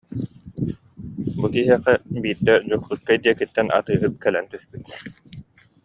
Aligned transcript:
Бу 1.39 1.45
киһиэхэ 1.53 1.93
биирдэ 2.21 2.53
Дьокуускай 2.69 3.17
диэкиттэн 3.23 3.67
атыыһыт 3.77 4.13
кэлэн 4.23 4.45
түспүт 4.51 4.83